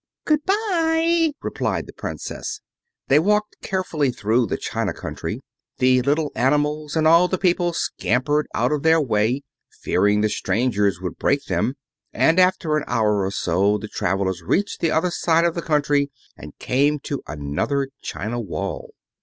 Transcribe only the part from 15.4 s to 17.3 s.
of the country and came to